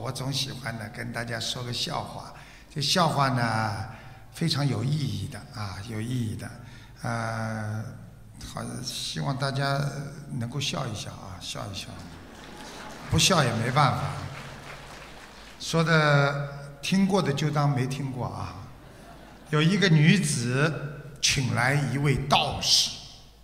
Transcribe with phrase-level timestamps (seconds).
[0.00, 2.32] 我总喜欢呢跟大家说个笑话，
[2.74, 3.86] 这笑话呢
[4.32, 6.50] 非常有意义的啊，有意义的，
[7.02, 7.84] 呃，
[8.54, 9.80] 好，希望大家
[10.32, 11.88] 能够笑一笑啊，笑一笑，
[13.10, 14.04] 不笑也没办法。
[15.58, 16.48] 说的
[16.80, 18.54] 听过的就当没听过啊。
[19.50, 20.72] 有一个女子
[21.20, 22.90] 请来一位道士，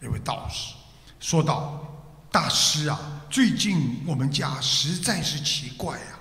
[0.00, 0.74] 一位道士
[1.20, 1.86] 说道
[2.32, 2.98] ：“大师啊，
[3.28, 6.18] 最近我们家实在是奇怪呀。”，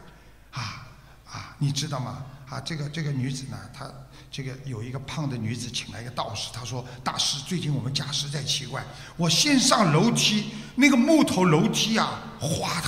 [1.60, 2.24] 你知道吗？
[2.50, 3.88] 啊，这个这个女子呢，她
[4.32, 8.84] 这个有一个胖的女子请来一个道士，她说：“大师，最近我们家实在奇怪，
[9.16, 12.88] 我先上楼梯，那个木头楼梯啊，哗的，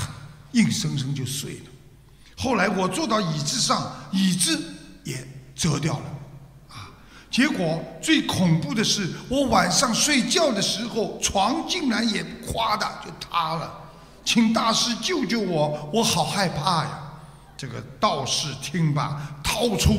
[0.53, 1.65] 硬生生就碎了。
[2.38, 4.59] 后来我坐到椅子上，椅子
[5.03, 6.05] 也折掉了，
[6.70, 6.90] 啊，
[7.29, 13.71] 结果最恐怖的是，我晚上睡觉的时候，床竟然也哗的就塌了，
[14.26, 16.98] 请大师救救我，我好害怕呀。”
[17.61, 19.95] 这个道士听罢，掏出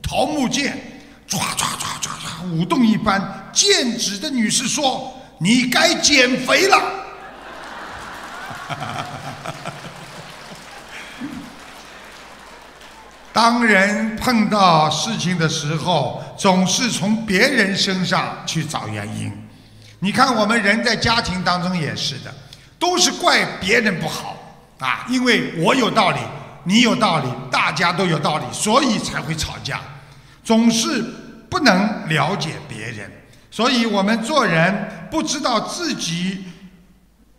[0.00, 0.80] 桃木剑，
[1.28, 3.50] 唰唰唰唰唰，舞动一般。
[3.52, 6.78] 剑指的女士说：“你该减肥了。”
[13.32, 19.32] 当人碰到事情的时候，总是从别人身上去找原因。
[19.98, 22.32] 你看，我们人在家庭当中也是的，
[22.78, 24.36] 都是怪别人不好
[24.78, 26.20] 啊，因为我有道理。
[26.64, 29.80] 你有道理，大家都有道理，所以才会吵架，
[30.42, 31.02] 总是
[31.48, 33.10] 不能了解别人，
[33.50, 36.44] 所以我们做人不知道自己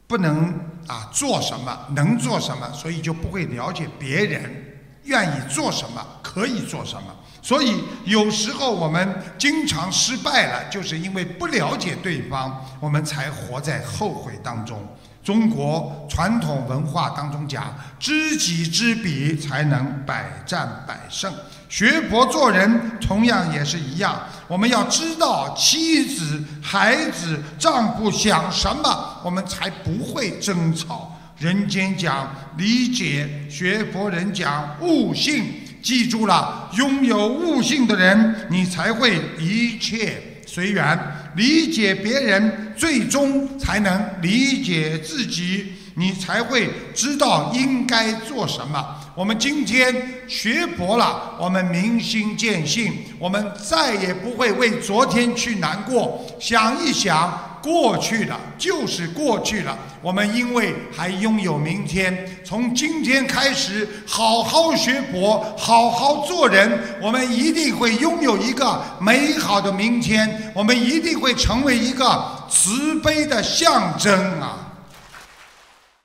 [0.08, 0.54] 不能
[0.88, 4.68] 啊做什么，能做什么，所以就不会了解别人。
[5.06, 7.08] 愿意做什么，可以做什么，
[7.42, 14.80] 所以有时候我们经常失败了，就是因为不了解对方，我们才活在后悔当中。
[15.24, 21.34] 中国传统文化当中讲，知己知彼才能百战百胜。
[21.70, 31.18] 学佛做人同样也是一样，我们要知道妻子、孩子、丈夫想什么，我们才不会争吵。
[31.40, 35.46] 人间讲理解，学佛人讲悟性。
[35.82, 41.00] 记住了，拥有悟性的人，你才会一切随缘。
[41.38, 48.84] 理解别人，最终才能理解自己，你才会知道应该做什么。
[49.14, 49.94] 我们今天
[50.28, 56.26] 学佛了，我们明心见性，我们再也不会为昨天去难过。
[56.40, 59.78] 想一想，过去了就是过去了。
[60.02, 70.52] 我们因为还拥有明天，从今天开始好好学佛，好好做人，我们一定会拥有一个美好的明天。
[70.56, 74.71] 我们一定会成为一个慈悲的象征啊！